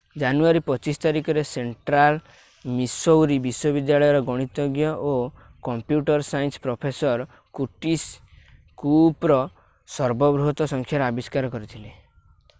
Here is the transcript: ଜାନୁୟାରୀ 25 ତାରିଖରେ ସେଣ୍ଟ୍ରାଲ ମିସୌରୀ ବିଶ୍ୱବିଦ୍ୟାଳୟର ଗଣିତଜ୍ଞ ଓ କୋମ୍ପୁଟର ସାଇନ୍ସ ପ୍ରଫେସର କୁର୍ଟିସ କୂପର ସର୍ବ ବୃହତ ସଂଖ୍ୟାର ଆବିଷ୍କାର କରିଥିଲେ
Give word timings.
ଜାନୁୟାରୀ 0.21 0.59
25 0.67 0.99
ତାରିଖରେ 1.01 1.41
ସେଣ୍ଟ୍ରାଲ 1.47 2.15
ମିସୌରୀ 2.77 3.35
ବିଶ୍ୱବିଦ୍ୟାଳୟର 3.43 4.21
ଗଣିତଜ୍ଞ 4.29 4.93
ଓ 5.09 5.11
କୋମ୍ପୁଟର 5.67 6.25
ସାଇନ୍ସ 6.31 6.63
ପ୍ରଫେସର 6.63 7.29
କୁର୍ଟିସ 7.59 8.55
କୂପର 8.85 9.39
ସର୍ବ 9.97 10.31
ବୃହତ 10.39 10.69
ସଂଖ୍ୟାର 10.73 11.11
ଆବିଷ୍କାର 11.13 11.53
କରିଥିଲେ 11.57 11.93